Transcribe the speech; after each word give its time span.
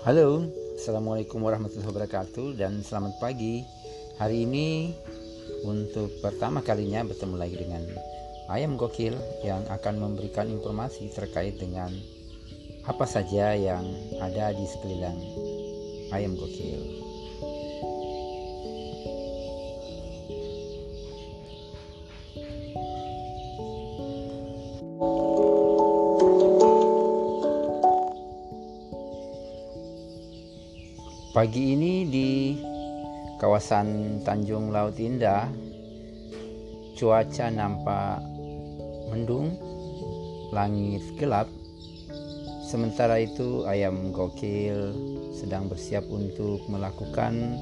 Halo, 0.00 0.48
Assalamualaikum 0.80 1.44
warahmatullahi 1.44 1.92
wabarakatuh 1.92 2.56
dan 2.56 2.80
selamat 2.80 3.20
pagi. 3.20 3.60
Hari 4.16 4.48
ini 4.48 4.96
untuk 5.68 6.08
pertama 6.24 6.64
kalinya 6.64 7.04
bertemu 7.04 7.36
lagi 7.36 7.60
dengan 7.60 7.84
Ayam 8.48 8.80
Gokil 8.80 9.12
yang 9.44 9.60
akan 9.68 10.00
memberikan 10.00 10.48
informasi 10.48 11.12
terkait 11.12 11.60
dengan 11.60 11.92
apa 12.88 13.04
saja 13.04 13.52
yang 13.52 13.84
ada 14.24 14.56
di 14.56 14.64
sekeliling 14.64 15.20
Ayam 16.16 16.32
Gokil 16.32 16.80
Pagi 31.30 31.78
ini 31.78 32.10
di 32.10 32.58
kawasan 33.38 34.18
Tanjung 34.26 34.74
Laut 34.74 34.98
Indah 34.98 35.46
cuaca 36.98 37.46
nampak 37.54 38.18
mendung, 39.14 39.54
langit 40.50 41.06
gelap. 41.22 41.46
Sementara 42.66 43.22
itu 43.22 43.62
ayam 43.70 44.10
gokil 44.10 44.90
sedang 45.30 45.70
bersiap 45.70 46.02
untuk 46.10 46.66
melakukan 46.66 47.54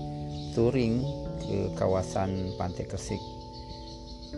touring 0.57 1.05
ke 1.45 1.69
kawasan 1.77 2.57
Pantai 2.57 2.89
Kersik. 2.89 3.21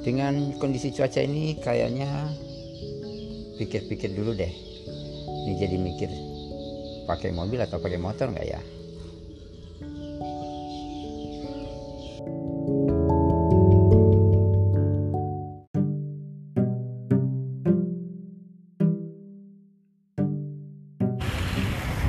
Dengan 0.03 0.59
kondisi 0.59 0.91
cuaca 0.91 1.23
ini 1.23 1.55
kayaknya 1.63 2.35
pikir-pikir 3.63 4.11
dulu 4.11 4.35
deh. 4.35 4.51
Ini 5.47 5.55
jadi 5.55 5.79
mikir 5.79 6.11
pakai 7.07 7.31
mobil 7.31 7.63
atau 7.63 7.79
pakai 7.79 7.95
motor 8.03 8.35
nggak 8.35 8.49
ya? 8.51 8.80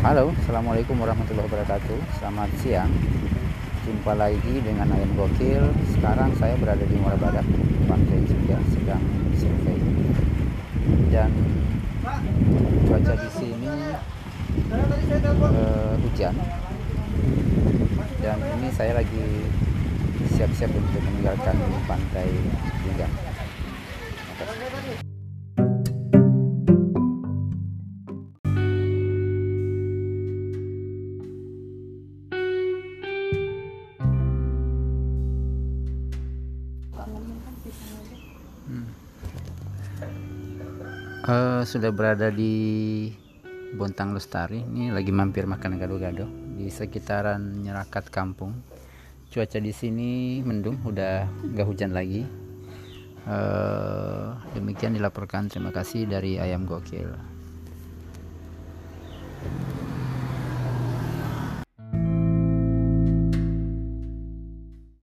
Halo, 0.01 0.33
Assalamualaikum 0.33 0.97
warahmatullahi 0.97 1.45
wabarakatuh. 1.45 2.17
Selamat 2.17 2.49
siang. 2.57 2.89
Jumpa 3.85 4.17
lagi 4.17 4.57
dengan 4.65 4.89
Ayam 4.89 5.13
Gokil. 5.13 5.61
Sekarang 5.93 6.33
saya 6.41 6.57
berada 6.57 6.81
di 6.81 6.97
Muara 6.97 7.21
Barat 7.21 7.45
Pantai 7.85 8.25
juga 8.25 8.57
sedang 8.73 8.97
survei. 9.37 9.77
Dan 11.13 11.29
cuaca 12.89 13.13
di 13.13 13.29
sini 13.29 13.69
uh, 14.73 15.93
hujan. 16.01 16.33
Dan 18.25 18.37
ini 18.57 18.73
saya 18.73 18.97
lagi 18.97 19.25
siap-siap 20.33 20.73
untuk 20.73 20.97
meninggalkan 20.97 21.61
pantai 21.85 22.25
juga 22.89 23.05
uh, 41.31 41.61
sudah 41.63 41.91
berada 41.95 42.27
di 42.27 43.07
Bontang 43.71 44.11
Lestari. 44.11 44.59
Ini 44.59 44.91
lagi 44.91 45.15
mampir 45.15 45.47
makan 45.47 45.79
gado-gado 45.79 46.27
di 46.59 46.67
sekitaran 46.67 47.63
Nyerakat 47.63 48.11
Kampung. 48.11 48.59
Cuaca 49.31 49.59
di 49.63 49.71
sini 49.71 50.43
mendung 50.43 50.83
udah 50.83 51.23
nggak 51.55 51.67
hujan 51.67 51.95
lagi. 51.95 52.27
Uh, 53.23 54.35
demikian 54.51 54.91
dilaporkan. 54.91 55.47
Terima 55.47 55.71
kasih 55.71 56.03
dari 56.03 56.35
Ayam 56.35 56.67
Gokil. 56.67 57.15